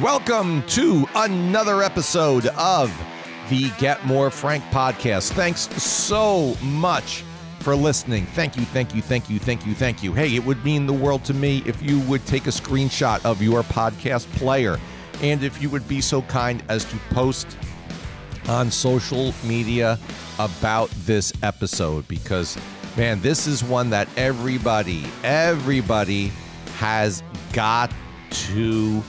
[0.00, 2.92] Welcome to another episode of
[3.48, 5.30] the Get More Frank podcast.
[5.34, 7.22] Thanks so much
[7.60, 8.26] for listening.
[8.26, 10.12] Thank you, thank you, thank you, thank you, thank you.
[10.12, 13.40] Hey, it would mean the world to me if you would take a screenshot of
[13.40, 14.80] your podcast player
[15.22, 17.56] and if you would be so kind as to post
[18.48, 19.96] on social media
[20.40, 22.58] about this episode because,
[22.96, 26.32] man, this is one that everybody, everybody
[26.78, 27.22] has
[27.52, 27.92] got
[28.30, 29.00] to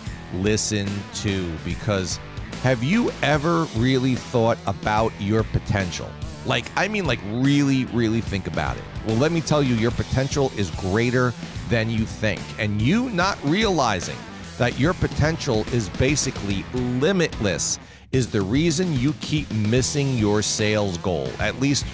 [0.42, 2.20] listen to because
[2.64, 6.10] have you ever really thought about your potential?
[6.46, 8.84] Like, I mean, like, really, really think about it.
[9.06, 11.34] Well, let me tell you, your potential is greater
[11.70, 12.42] than you think.
[12.58, 14.18] And you not realizing
[14.58, 17.78] that your potential is basically limitless
[18.12, 21.30] is the reason you keep missing your sales goal.
[21.40, 21.86] At least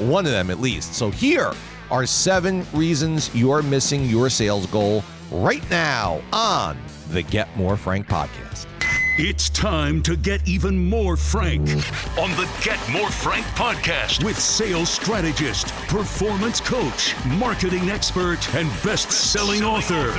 [0.00, 0.94] one of them, at least.
[0.94, 1.52] So, here
[1.90, 6.78] are seven reasons you're missing your sales goal right now on
[7.10, 8.66] the Get More Frank podcast.
[9.18, 11.68] It's time to get even more frank
[12.16, 19.10] on the Get More Frank podcast with sales strategist, performance coach, marketing expert, and best
[19.10, 20.12] selling author,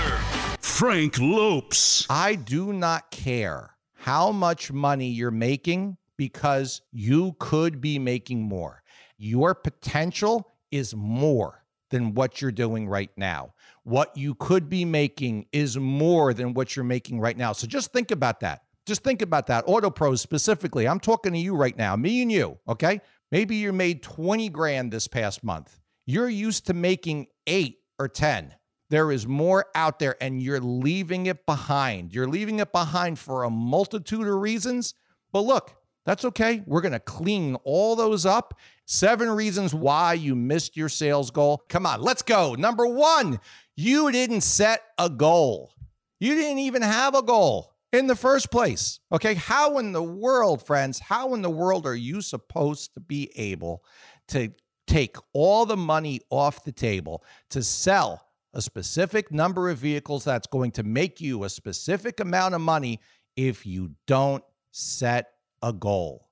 [0.60, 2.06] Frank Lopes.
[2.10, 8.84] I do not care how much money you're making because you could be making more.
[9.18, 11.61] Your potential is more
[11.92, 13.54] than what you're doing right now.
[13.84, 17.54] What you could be making is more than what you're making right now.
[17.54, 18.64] So just think about that.
[18.86, 19.64] Just think about that.
[19.68, 20.88] Auto pros specifically.
[20.88, 23.00] I'm talking to you right now, me and you, okay?
[23.32, 25.80] Maybe you made 20 grand this past month.
[26.06, 28.56] You're used to making eight or 10.
[28.90, 32.14] There is more out there and you're leaving it behind.
[32.14, 34.96] You're leaving it behind for a multitude of reasons.
[35.32, 35.74] But look,
[36.06, 36.64] that's okay.
[36.66, 38.58] We're going to clean all those up.
[38.86, 41.64] Seven reasons why you missed your sales goal.
[41.70, 42.56] Come on, let's go.
[42.56, 43.40] Number one,
[43.76, 45.74] you didn't set a goal.
[46.20, 49.00] You didn't even have a goal in the first place.
[49.12, 49.36] Okay.
[49.36, 53.84] How in the world, friends, how in the world are you supposed to be able
[54.30, 54.52] to
[54.88, 60.48] take all the money off the table to sell a specific number of vehicles that's
[60.48, 63.00] going to make you a specific amount of money
[63.38, 65.30] if you don't set
[65.62, 66.28] a goal?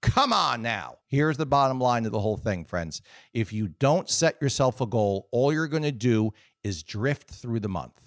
[0.00, 0.98] Come on now.
[1.06, 3.02] Here's the bottom line of the whole thing, friends.
[3.32, 6.32] If you don't set yourself a goal, all you're going to do
[6.64, 8.00] is drift through the month.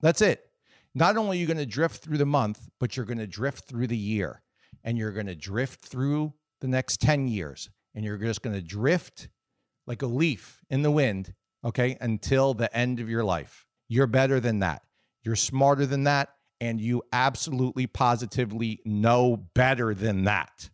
[0.00, 0.50] That's it
[0.94, 3.64] not only are you going to drift through the month, but you're going to drift
[3.64, 4.42] through the year
[4.82, 8.62] and you're going to drift through the next 10 years and you're just going to
[8.62, 9.28] drift
[9.86, 13.66] like a leaf in the wind, okay, until the end of your life.
[13.88, 14.82] You're better than that.
[15.22, 16.30] You're smarter than that.
[16.60, 20.70] And you absolutely positively know better than that.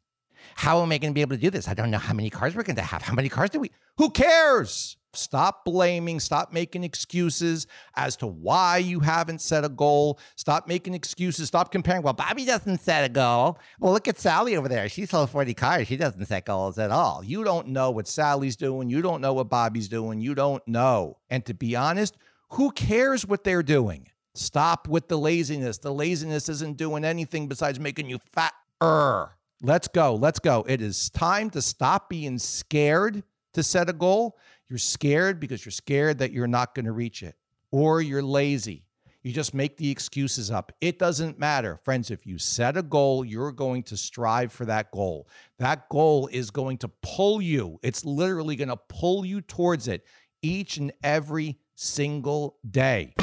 [0.54, 1.68] How am I going to be able to do this?
[1.68, 3.02] I don't know how many cars we're going to have.
[3.02, 3.70] How many cars do we?
[3.98, 4.96] Who cares?
[5.12, 10.18] Stop blaming, stop making excuses as to why you haven't set a goal.
[10.36, 12.02] Stop making excuses, stop comparing.
[12.02, 13.58] Well, Bobby doesn't set a goal.
[13.80, 14.88] Well, look at Sally over there.
[14.88, 15.88] She sold 40 cars.
[15.88, 17.22] She doesn't set goals at all.
[17.24, 18.90] You don't know what Sally's doing.
[18.90, 20.20] You don't know what Bobby's doing.
[20.20, 21.16] You don't know.
[21.30, 22.16] And to be honest,
[22.50, 24.08] who cares what they're doing?
[24.36, 25.78] Stop with the laziness.
[25.78, 29.30] The laziness isn't doing anything besides making you fatter.
[29.62, 30.14] Let's go.
[30.14, 30.64] Let's go.
[30.68, 33.22] It is time to stop being scared
[33.54, 34.36] to set a goal
[34.68, 37.36] you're scared because you're scared that you're not going to reach it,
[37.70, 38.84] or you're lazy.
[39.22, 40.72] You just make the excuses up.
[40.80, 41.78] It doesn't matter.
[41.82, 45.28] Friends, if you set a goal, you're going to strive for that goal.
[45.58, 50.04] That goal is going to pull you, it's literally going to pull you towards it
[50.42, 53.14] each and every single day.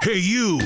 [0.00, 0.60] Hey, you.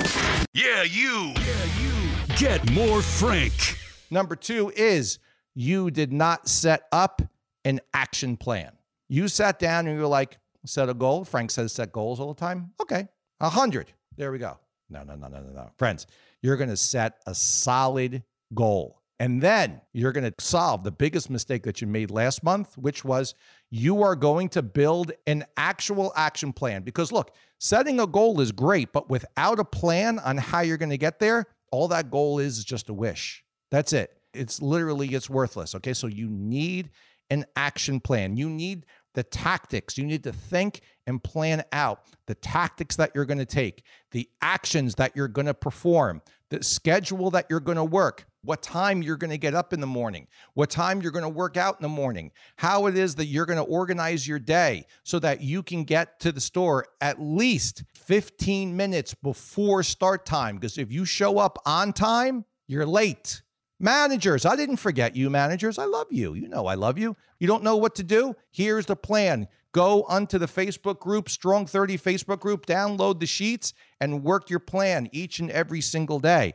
[0.53, 1.33] Yeah, you.
[1.37, 2.37] Yeah, you.
[2.37, 3.79] Get more Frank.
[4.11, 5.21] Number two is
[5.55, 7.23] you did not set up
[7.65, 8.73] an action plan.
[9.09, 11.25] You sat down and you were like, set a goal.
[11.25, 12.73] Frank says set goals all the time.
[12.83, 13.09] Okay,
[13.41, 13.95] a hundred.
[14.19, 14.59] There we go.
[14.91, 15.71] No, no, no, no, no, no.
[15.79, 16.07] Friends,
[16.43, 18.23] you're going to set a solid
[18.53, 19.01] goal.
[19.19, 23.03] And then you're going to solve the biggest mistake that you made last month, which
[23.03, 23.35] was
[23.75, 26.83] you are going to build an actual action plan.
[26.83, 30.91] Because look, setting a goal is great, but without a plan on how you're going
[30.91, 33.43] to get there, all that goal is is just a wish.
[33.71, 34.13] That's it.
[34.35, 35.75] It's literally it's worthless.
[35.75, 35.95] Okay?
[35.95, 36.91] So you need
[37.31, 38.37] an action plan.
[38.37, 38.85] You need
[39.15, 39.97] the tactics.
[39.97, 44.29] You need to think and plan out the tactics that you're going to take, the
[44.43, 46.21] actions that you're going to perform,
[46.51, 49.81] the schedule that you're going to work, what time you're going to get up in
[49.81, 53.15] the morning, what time you're going to work out in the morning, how it is
[53.15, 56.87] that you're going to organize your day so that you can get to the store
[57.01, 60.57] at least 15 minutes before start time.
[60.57, 63.43] Because if you show up on time, you're late.
[63.79, 65.79] Managers, I didn't forget you, managers.
[65.79, 66.35] I love you.
[66.35, 67.17] You know I love you.
[67.39, 68.35] You don't know what to do?
[68.51, 69.49] Here's the plan.
[69.73, 74.61] Go onto the Facebook group, Strong 30 Facebook group, download the sheets, and work your
[74.61, 76.53] plan each and every single day.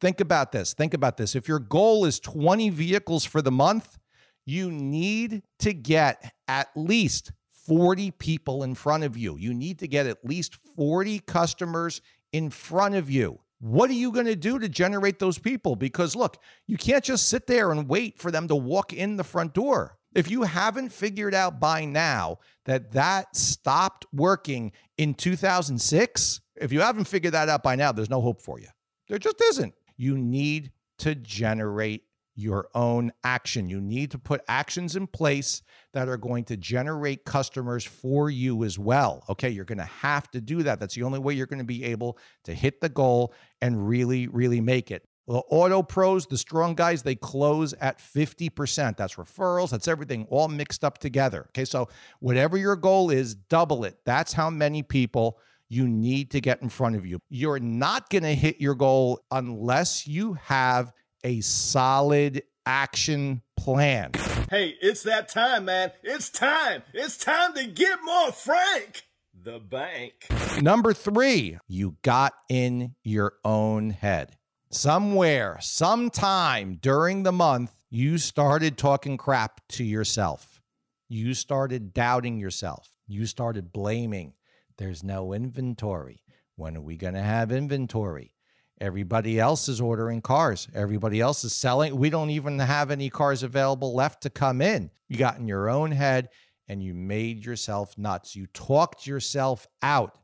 [0.00, 0.72] Think about this.
[0.72, 1.36] Think about this.
[1.36, 3.98] If your goal is 20 vehicles for the month,
[4.46, 7.32] you need to get at least
[7.66, 9.36] 40 people in front of you.
[9.36, 12.00] You need to get at least 40 customers
[12.32, 13.40] in front of you.
[13.60, 15.76] What are you going to do to generate those people?
[15.76, 19.24] Because look, you can't just sit there and wait for them to walk in the
[19.24, 19.98] front door.
[20.14, 26.80] If you haven't figured out by now that that stopped working in 2006, if you
[26.80, 28.68] haven't figured that out by now, there's no hope for you.
[29.08, 29.74] There just isn't.
[30.00, 32.04] You need to generate
[32.34, 33.68] your own action.
[33.68, 35.60] You need to put actions in place
[35.92, 39.22] that are going to generate customers for you as well.
[39.28, 40.80] Okay, you're going to have to do that.
[40.80, 44.26] That's the only way you're going to be able to hit the goal and really,
[44.28, 45.06] really make it.
[45.28, 48.96] The auto pros, the strong guys, they close at 50%.
[48.96, 51.44] That's referrals, that's everything all mixed up together.
[51.50, 53.98] Okay, so whatever your goal is, double it.
[54.06, 55.38] That's how many people
[55.70, 57.20] you need to get in front of you.
[57.30, 60.92] You're not going to hit your goal unless you have
[61.24, 64.10] a solid action plan.
[64.50, 65.92] Hey, it's that time, man.
[66.02, 66.82] It's time.
[66.92, 69.04] It's time to get more Frank.
[69.42, 70.26] The bank.
[70.60, 74.36] Number three, you got in your own head.
[74.72, 80.60] Somewhere, sometime during the month, you started talking crap to yourself.
[81.08, 82.90] You started doubting yourself.
[83.06, 84.34] You started blaming.
[84.80, 86.22] There's no inventory.
[86.56, 88.34] When are we going to have inventory?
[88.80, 90.68] Everybody else is ordering cars.
[90.74, 91.98] Everybody else is selling.
[91.98, 94.90] We don't even have any cars available left to come in.
[95.06, 96.30] You got in your own head
[96.66, 98.34] and you made yourself nuts.
[98.34, 100.16] You talked yourself out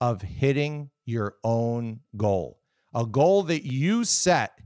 [0.00, 2.58] of hitting your own goal.
[2.92, 4.58] A goal that you set,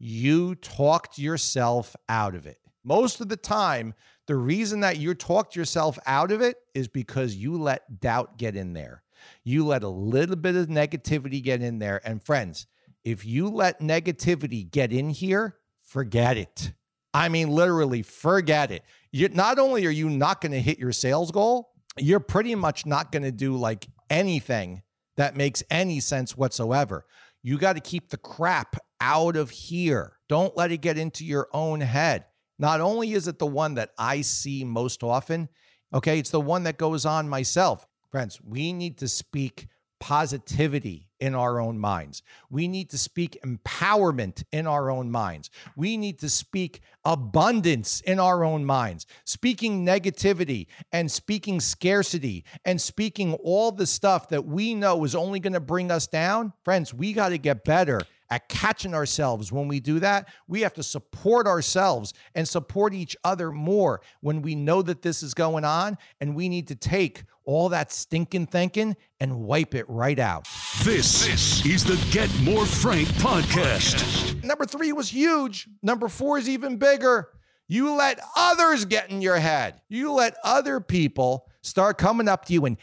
[0.00, 2.58] you talked yourself out of it.
[2.82, 3.94] Most of the time,
[4.26, 8.56] the reason that you talked yourself out of it is because you let doubt get
[8.56, 9.02] in there.
[9.44, 12.00] You let a little bit of negativity get in there.
[12.04, 12.66] And friends,
[13.04, 16.72] if you let negativity get in here, forget it.
[17.14, 18.84] I mean, literally, forget it.
[19.10, 22.86] You, not only are you not going to hit your sales goal, you're pretty much
[22.86, 24.82] not going to do like anything
[25.16, 27.04] that makes any sense whatsoever.
[27.42, 30.16] You got to keep the crap out of here.
[30.28, 32.24] Don't let it get into your own head.
[32.62, 35.48] Not only is it the one that I see most often,
[35.92, 37.88] okay, it's the one that goes on myself.
[38.08, 39.66] Friends, we need to speak
[39.98, 42.22] positivity in our own minds.
[42.50, 45.50] We need to speak empowerment in our own minds.
[45.74, 49.06] We need to speak abundance in our own minds.
[49.24, 55.40] Speaking negativity and speaking scarcity and speaking all the stuff that we know is only
[55.40, 56.52] going to bring us down.
[56.64, 58.02] Friends, we got to get better
[58.32, 60.26] at catching ourselves when we do that.
[60.48, 65.22] We have to support ourselves and support each other more when we know that this
[65.22, 65.98] is going on.
[66.18, 70.48] And we need to take all that stinking thinking and wipe it right out.
[70.82, 74.42] This, this is the Get More Frank podcast.
[74.42, 75.68] Number three was huge.
[75.82, 77.28] Number four is even bigger.
[77.68, 79.82] You let others get in your head.
[79.90, 82.76] You let other people start coming up to you and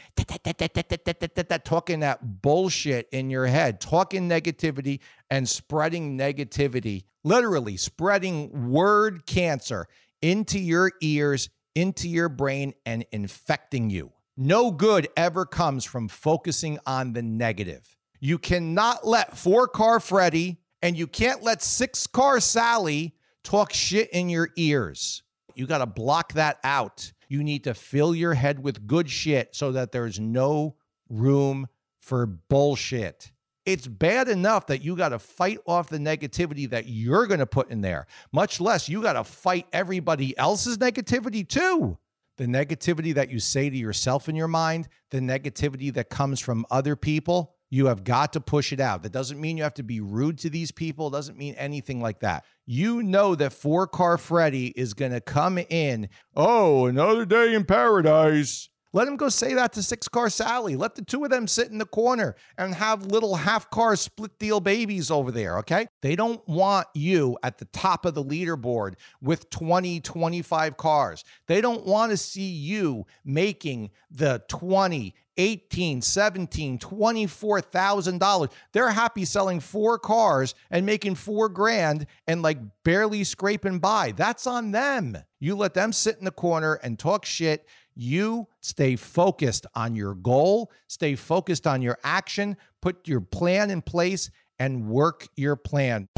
[1.64, 5.00] talking that bullshit in your head, talking negativity
[5.30, 9.86] and spreading negativity, literally spreading word cancer
[10.22, 14.12] into your ears, into your brain, and infecting you.
[14.36, 17.96] No good ever comes from focusing on the negative.
[18.20, 24.10] You cannot let four car Freddy and you can't let six car Sally talk shit
[24.10, 25.22] in your ears.
[25.54, 27.12] You got to block that out.
[27.30, 30.74] You need to fill your head with good shit so that there's no
[31.08, 31.68] room
[32.00, 33.30] for bullshit.
[33.64, 37.46] It's bad enough that you got to fight off the negativity that you're going to
[37.46, 41.96] put in there, much less you got to fight everybody else's negativity too.
[42.36, 46.66] The negativity that you say to yourself in your mind, the negativity that comes from
[46.70, 49.02] other people, you have got to push it out.
[49.02, 52.00] That doesn't mean you have to be rude to these people, it doesn't mean anything
[52.00, 52.44] like that.
[52.66, 56.08] You know that four car Freddy is going to come in.
[56.36, 58.68] Oh, another day in paradise.
[58.92, 60.74] Let him go say that to six car Sally.
[60.74, 64.36] Let the two of them sit in the corner and have little half car split
[64.40, 65.86] deal babies over there, okay?
[66.02, 71.24] They don't want you at the top of the leaderboard with 20, 25 cars.
[71.46, 78.50] They don't want to see you making the 20, 18, 17, 24,000 dollars.
[78.72, 84.12] They're happy selling four cars and making 4 grand and like barely scraping by.
[84.12, 85.16] That's on them.
[85.38, 87.66] You let them sit in the corner and talk shit
[87.96, 93.82] you stay focused on your goal, stay focused on your action, put your plan in
[93.82, 96.08] place, and work your plan.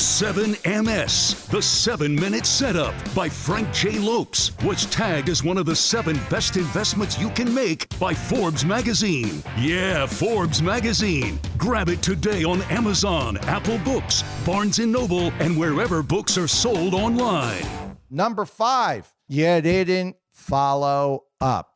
[0.00, 3.98] 7MS, the seven minute setup by Frank J.
[3.98, 8.64] Lopes, was tagged as one of the seven best investments you can make by Forbes
[8.64, 9.42] magazine.
[9.58, 11.38] Yeah, Forbes magazine.
[11.58, 16.94] Grab it today on Amazon, Apple Books, Barnes & Noble, and wherever books are sold
[16.94, 17.62] online.
[18.08, 21.69] Number five, you didn't follow up.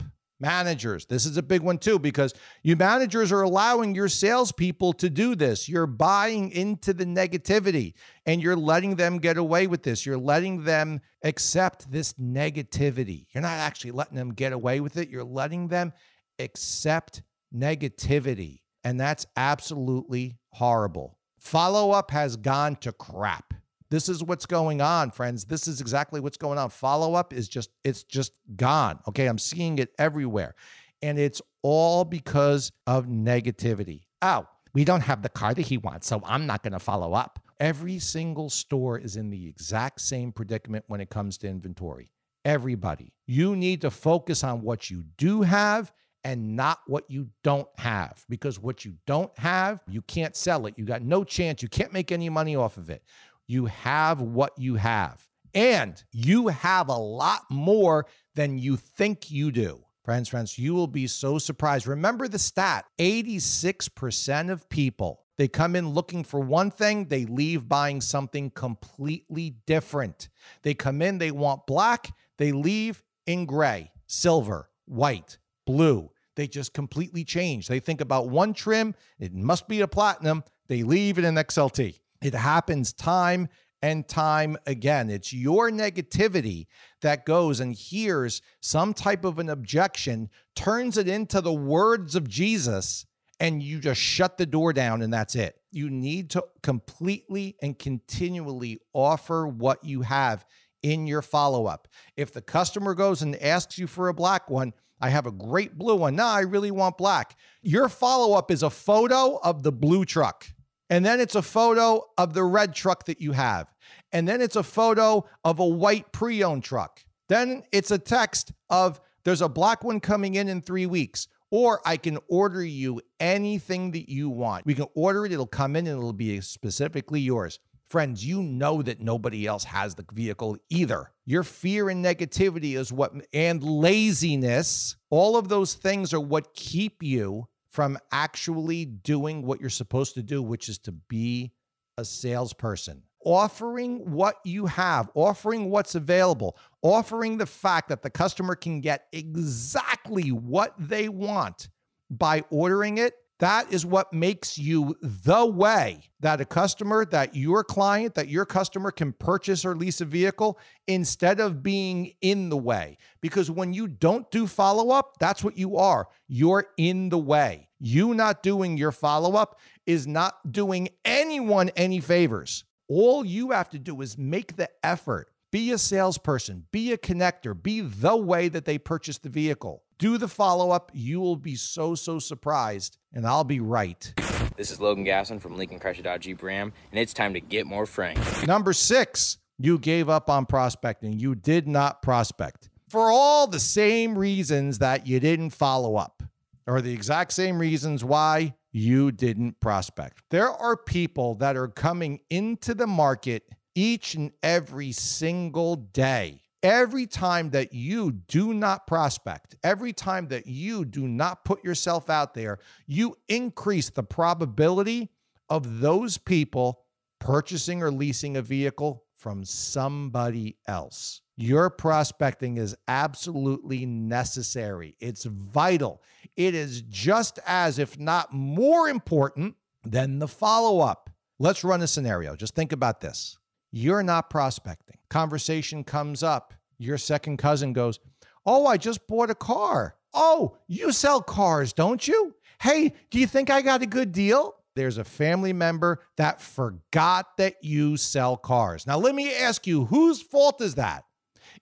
[0.44, 5.08] Managers, this is a big one too, because you managers are allowing your salespeople to
[5.08, 5.70] do this.
[5.70, 7.94] You're buying into the negativity
[8.26, 10.04] and you're letting them get away with this.
[10.04, 13.24] You're letting them accept this negativity.
[13.32, 15.08] You're not actually letting them get away with it.
[15.08, 15.94] You're letting them
[16.38, 17.22] accept
[17.54, 18.60] negativity.
[18.84, 21.16] And that's absolutely horrible.
[21.40, 23.53] Follow up has gone to crap.
[23.91, 25.45] This is what's going on, friends.
[25.45, 26.71] This is exactly what's going on.
[26.71, 28.99] Follow up is just, it's just gone.
[29.09, 29.26] Okay.
[29.26, 30.55] I'm seeing it everywhere.
[31.03, 34.03] And it's all because of negativity.
[34.23, 37.14] Oh, we don't have the car that he wants, so I'm not going to follow
[37.14, 37.41] up.
[37.61, 42.11] Every single store is in the exact same predicament when it comes to inventory.
[42.45, 43.12] Everybody.
[43.26, 45.93] You need to focus on what you do have
[46.25, 50.75] and not what you don't have because what you don't have, you can't sell it.
[50.76, 51.62] You got no chance.
[51.62, 53.03] You can't make any money off of it.
[53.46, 55.26] You have what you have.
[55.54, 59.84] And you have a lot more than you think you do.
[60.04, 61.86] Friends, friends, you will be so surprised.
[61.86, 67.68] Remember the stat 86% of people, they come in looking for one thing, they leave
[67.68, 70.28] buying something completely different.
[70.62, 76.10] They come in, they want black, they leave in gray, silver, white, blue.
[76.36, 77.68] They just completely change.
[77.68, 81.98] They think about one trim, it must be a platinum, they leave it in XLT.
[82.23, 83.49] It happens time
[83.83, 85.11] and time again.
[85.11, 86.66] It's your negativity
[87.02, 92.26] that goes and hears some type of an objection, turns it into the words of
[92.26, 93.04] Jesus,
[93.40, 95.56] and you just shut the door down and that's it.
[95.71, 100.47] You need to completely and continually offer what you have
[100.83, 101.88] in your follow up.
[102.16, 105.76] If the customer goes and asks you for a black one, I have a great
[105.76, 106.16] blue one.
[106.16, 107.37] No, I really want black.
[107.62, 110.47] Your follow up is a photo of the blue truck.
[110.94, 113.66] And then it's a photo of the red truck that you have.
[114.12, 117.04] And then it's a photo of a white pre owned truck.
[117.28, 121.26] Then it's a text of there's a black one coming in in three weeks.
[121.50, 124.66] Or I can order you anything that you want.
[124.66, 127.58] We can order it, it'll come in and it'll be specifically yours.
[127.88, 131.10] Friends, you know that nobody else has the vehicle either.
[131.26, 137.02] Your fear and negativity is what, and laziness, all of those things are what keep
[137.02, 141.50] you from actually doing what you're supposed to do, which is to be
[141.99, 143.02] a salesperson.
[143.26, 149.07] Offering what you have, offering what's available, offering the fact that the customer can get
[149.12, 151.69] exactly what they want
[152.11, 157.64] by ordering it that is what makes you the way that a customer, that your
[157.64, 162.57] client, that your customer can purchase or lease a vehicle instead of being in the
[162.57, 162.97] way.
[163.21, 166.09] Because when you don't do follow up, that's what you are.
[166.29, 167.69] You're in the way.
[167.81, 172.64] You not doing your follow up is not doing anyone any favors.
[172.88, 175.31] All you have to do is make the effort.
[175.50, 180.18] Be a salesperson, be a connector, be the way that they purchase the vehicle do
[180.18, 180.90] the follow up.
[180.94, 184.12] You will be so, so surprised, and I'll be right.
[184.56, 187.66] This is Logan Gasson from Lincoln Chrysler Dodge Jeep Ram, and it's time to get
[187.66, 188.18] more frank.
[188.46, 191.18] Number six, you gave up on prospecting.
[191.18, 196.22] You did not prospect for all the same reasons that you didn't follow up,
[196.66, 200.22] or the exact same reasons why you didn't prospect.
[200.30, 207.06] There are people that are coming into the market each and every single day Every
[207.06, 212.33] time that you do not prospect, every time that you do not put yourself out
[212.33, 215.11] there, you increase the probability
[215.50, 216.80] of those people
[217.21, 221.21] purchasing or leasing a vehicle from somebody else.
[221.37, 224.97] Your prospecting is absolutely necessary.
[225.00, 226.00] It's vital.
[226.35, 231.11] It is just as, if not more important than the follow up.
[231.38, 232.37] Let's run a scenario.
[232.37, 233.37] Just think about this.
[233.76, 234.99] You're not prospecting.
[235.11, 236.54] Conversation comes up.
[236.78, 237.99] Your second cousin goes,
[238.47, 239.97] Oh, I just bought a car.
[240.12, 242.37] Oh, you sell cars, don't you?
[242.61, 244.54] Hey, do you think I got a good deal?
[244.76, 248.87] There's a family member that forgot that you sell cars.
[248.87, 251.04] Now, let me ask you, whose fault is that?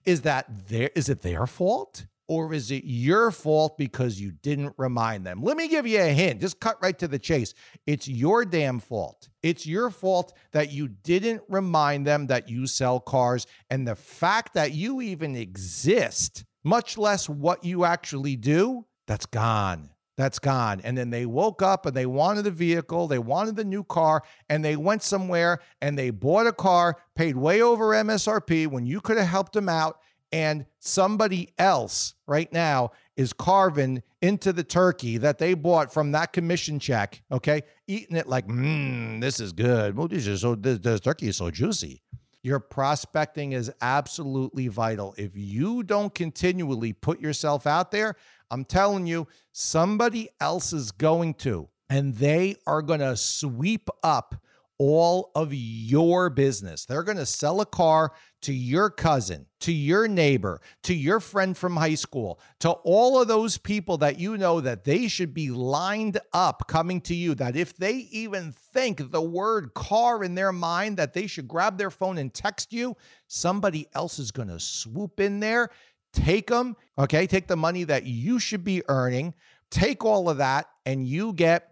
[0.05, 2.05] Is that their is it their fault?
[2.27, 5.41] Or is it your fault because you didn't remind them?
[5.41, 6.41] Let me give you a hint.
[6.41, 7.53] Just cut right to the chase.
[7.85, 9.29] It's your damn fault.
[9.41, 13.45] It's your fault that you didn't remind them that you sell cars.
[13.69, 19.89] And the fact that you even exist, much less what you actually do, that's gone.
[20.15, 20.79] that's gone.
[20.83, 24.23] And then they woke up and they wanted the vehicle, they wanted the new car,
[24.49, 29.01] and they went somewhere and they bought a car, paid way over MSRP when you
[29.01, 29.97] could have helped them out.
[30.33, 36.33] And somebody else right now is carving into the turkey that they bought from that
[36.33, 37.61] commission check, okay?
[37.87, 39.95] Eating it like, mmm, this is good.
[39.95, 42.01] Well, this is so this, this turkey is so juicy.
[42.41, 45.13] Your prospecting is absolutely vital.
[45.19, 48.15] If you don't continually put yourself out there,
[48.49, 54.33] I'm telling you, somebody else is going to, and they are going to sweep up
[54.79, 56.85] all of your business.
[56.85, 58.11] They're going to sell a car
[58.43, 63.27] to your cousin, to your neighbor, to your friend from high school, to all of
[63.27, 67.35] those people that you know that they should be lined up coming to you.
[67.35, 71.77] That if they even think the word car in their mind, that they should grab
[71.77, 72.95] their phone and text you,
[73.27, 75.69] somebody else is going to swoop in there,
[76.11, 79.33] take them, okay, take the money that you should be earning,
[79.69, 81.69] take all of that, and you get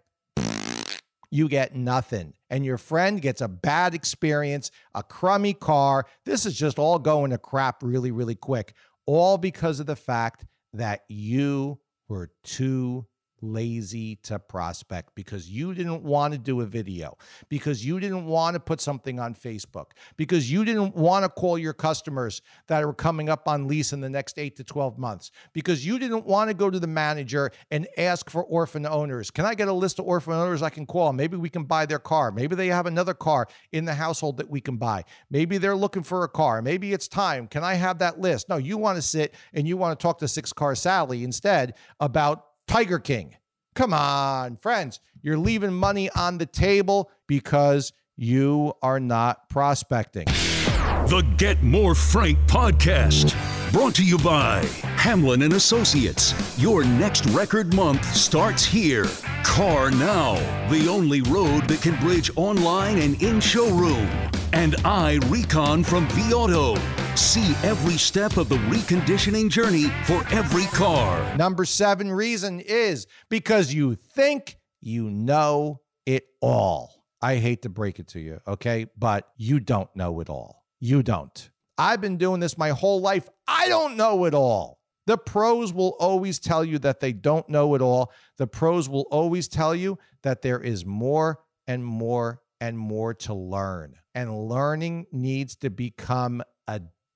[1.30, 2.34] you get nothing.
[2.52, 6.06] And your friend gets a bad experience, a crummy car.
[6.26, 8.74] This is just all going to crap really, really quick,
[9.06, 10.44] all because of the fact
[10.74, 13.06] that you were too
[13.42, 17.16] lazy to prospect because you didn't want to do a video,
[17.48, 21.58] because you didn't want to put something on Facebook, because you didn't want to call
[21.58, 25.30] your customers that are coming up on lease in the next eight to 12 months,
[25.52, 29.30] because you didn't want to go to the manager and ask for orphan owners.
[29.30, 31.12] Can I get a list of orphan owners I can call?
[31.12, 32.30] Maybe we can buy their car.
[32.30, 35.04] Maybe they have another car in the household that we can buy.
[35.30, 36.62] Maybe they're looking for a car.
[36.62, 37.48] Maybe it's time.
[37.48, 38.48] Can I have that list?
[38.48, 41.74] No, you want to sit and you want to talk to Six Car Sally instead
[42.00, 43.36] about Tiger King.
[43.74, 45.00] Come on, friends.
[45.22, 50.26] You're leaving money on the table because you are not prospecting.
[50.26, 53.34] The Get More Frank podcast,
[53.72, 54.64] brought to you by
[54.96, 56.34] Hamlin and Associates.
[56.58, 59.04] Your next record month starts here.
[59.44, 60.38] CarNow,
[60.70, 64.08] the only road that can bridge online and in showroom.
[64.52, 67.01] And iRecon from vAuto.
[67.14, 71.36] See every step of the reconditioning journey for every car.
[71.36, 77.04] Number seven reason is because you think you know it all.
[77.20, 78.86] I hate to break it to you, okay?
[78.96, 80.64] But you don't know it all.
[80.80, 81.50] You don't.
[81.76, 83.28] I've been doing this my whole life.
[83.46, 84.78] I don't know it all.
[85.06, 88.10] The pros will always tell you that they don't know it all.
[88.38, 93.34] The pros will always tell you that there is more and more and more to
[93.34, 93.96] learn.
[94.14, 96.42] And learning needs to become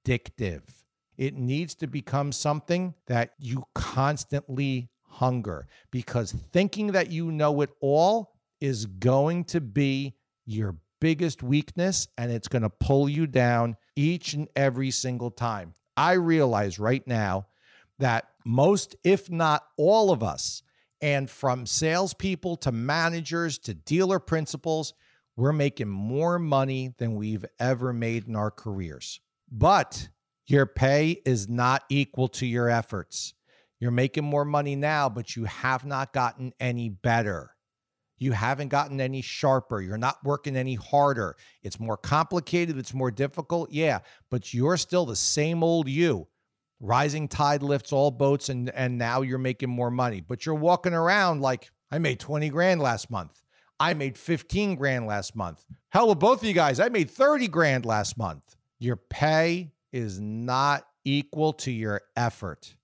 [0.06, 0.62] addictive.
[1.16, 7.70] It needs to become something that you constantly hunger because thinking that you know it
[7.80, 10.14] all is going to be
[10.44, 15.74] your biggest weakness and it's going to pull you down each and every single time.
[15.96, 17.46] I realize right now
[17.98, 20.62] that most, if not all of us,
[21.02, 24.94] and from salespeople to managers to dealer principals,
[25.36, 29.20] we're making more money than we've ever made in our careers.
[29.50, 30.08] But
[30.46, 33.34] your pay is not equal to your efforts.
[33.78, 37.50] You're making more money now, but you have not gotten any better.
[38.18, 39.82] You haven't gotten any sharper.
[39.82, 41.36] You're not working any harder.
[41.62, 42.78] It's more complicated.
[42.78, 43.70] It's more difficult.
[43.70, 43.98] Yeah,
[44.30, 46.26] but you're still the same old you.
[46.80, 50.20] Rising tide lifts all boats, and, and now you're making more money.
[50.20, 53.42] But you're walking around like, I made 20 grand last month.
[53.78, 55.64] I made 15 grand last month.
[55.90, 58.55] Hell with both of you guys, I made 30 grand last month.
[58.78, 62.74] Your pay is not equal to your effort.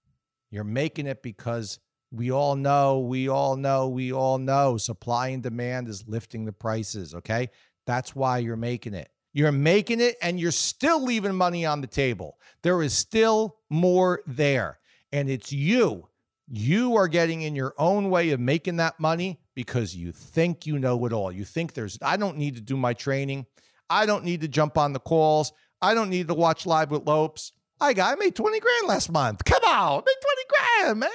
[0.51, 1.79] You're making it because
[2.11, 6.53] we all know, we all know, we all know supply and demand is lifting the
[6.53, 7.15] prices.
[7.15, 7.51] Okay.
[7.87, 9.09] That's why you're making it.
[9.33, 12.39] You're making it and you're still leaving money on the table.
[12.63, 14.79] There is still more there.
[15.11, 16.09] And it's you.
[16.49, 20.79] You are getting in your own way of making that money because you think you
[20.79, 21.33] know it all.
[21.33, 23.47] You think there's, I don't need to do my training.
[23.89, 25.53] I don't need to jump on the calls.
[25.83, 27.53] I don't need to watch live with Lopes.
[27.81, 29.45] I got, I made 20 grand last month.
[29.45, 31.11] Come on, made 20 grand, man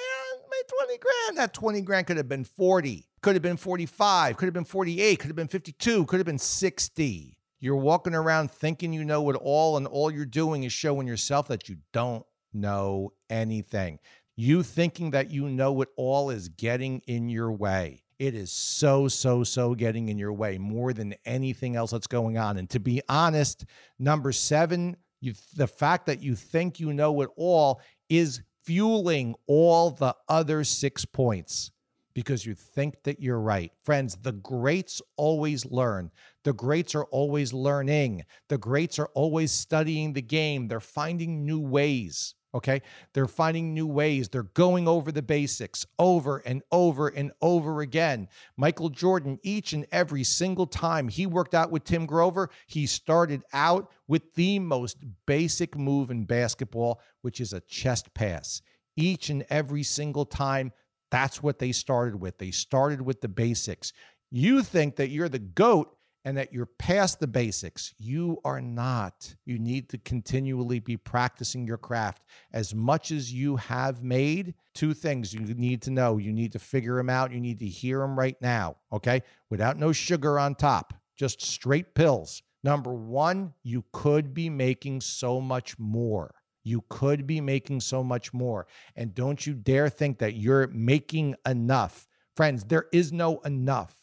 [0.50, 1.38] made 20 grand.
[1.38, 5.20] That 20 grand could have been 40, could have been 45, could have been 48,
[5.20, 7.38] could have been 52, could have been 60.
[7.60, 11.48] You're walking around thinking you know it all, and all you're doing is showing yourself
[11.48, 14.00] that you don't know anything.
[14.36, 18.04] You thinking that you know it all is getting in your way.
[18.20, 22.38] It is so, so, so getting in your way more than anything else that's going
[22.38, 22.58] on.
[22.58, 23.66] And to be honest,
[24.00, 29.92] number seven, you, the fact that you think you know it all is fueling all
[29.92, 31.72] the other six points
[32.14, 33.72] because you think that you're right.
[33.84, 36.10] Friends, the greats always learn.
[36.44, 38.24] The greats are always learning.
[38.50, 40.68] The greats are always studying the game.
[40.68, 42.34] They're finding new ways.
[42.56, 42.82] Okay.
[43.14, 44.30] They're finding new ways.
[44.30, 48.30] They're going over the basics over and over and over again.
[48.56, 53.44] Michael Jordan, each and every single time he worked out with Tim Grover, he started
[53.52, 58.62] out with the most basic move in basketball, which is a chest pass.
[58.96, 60.72] Each and every single time,
[61.12, 62.38] that's what they started with.
[62.38, 63.94] They started with the basics.
[64.32, 65.97] You think that you're the GOAT
[66.28, 67.94] and that you're past the basics.
[67.98, 69.34] You are not.
[69.46, 74.54] You need to continually be practicing your craft as much as you have made.
[74.76, 76.18] Two things you need to know.
[76.18, 77.32] You need to figure them out.
[77.32, 79.24] You need to hear them right now, okay?
[79.50, 82.44] Without no sugar on top, just straight pills.
[82.62, 86.36] Number one, you could be making so much more.
[86.66, 88.68] You could be making so much more.
[88.98, 92.06] And don't you dare think that you're making enough.
[92.36, 93.96] Friends, there is no enough.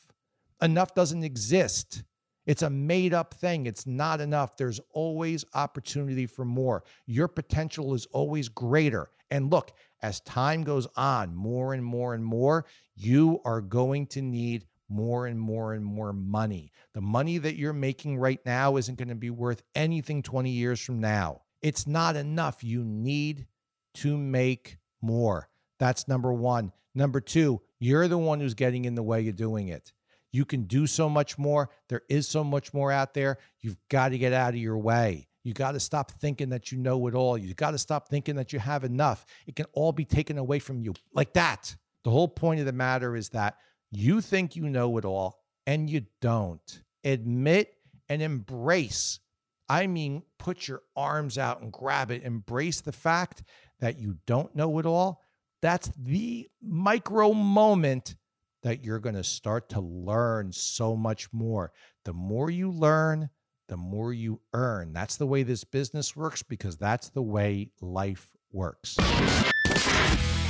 [0.62, 2.02] Enough doesn't exist.
[2.46, 3.66] It's a made up thing.
[3.66, 4.56] It's not enough.
[4.56, 6.84] There's always opportunity for more.
[7.06, 9.10] Your potential is always greater.
[9.30, 14.22] And look, as time goes on, more and more and more, you are going to
[14.22, 16.70] need more and more and more money.
[16.92, 20.80] The money that you're making right now isn't going to be worth anything 20 years
[20.80, 21.40] from now.
[21.62, 22.62] It's not enough.
[22.62, 23.46] You need
[23.94, 25.48] to make more.
[25.78, 26.72] That's number one.
[26.94, 29.93] Number two, you're the one who's getting in the way of doing it.
[30.34, 31.70] You can do so much more.
[31.88, 33.38] There is so much more out there.
[33.60, 35.28] You've got to get out of your way.
[35.44, 37.38] You got to stop thinking that you know it all.
[37.38, 39.24] You got to stop thinking that you have enough.
[39.46, 41.76] It can all be taken away from you like that.
[42.02, 43.58] The whole point of the matter is that
[43.92, 46.82] you think you know it all and you don't.
[47.04, 47.72] Admit
[48.08, 49.20] and embrace.
[49.68, 52.24] I mean, put your arms out and grab it.
[52.24, 53.44] Embrace the fact
[53.78, 55.22] that you don't know it all.
[55.62, 58.16] That's the micro moment
[58.64, 61.72] that you're going to start to learn so much more.
[62.04, 63.30] The more you learn,
[63.68, 64.92] the more you earn.
[64.92, 68.96] That's the way this business works because that's the way life works.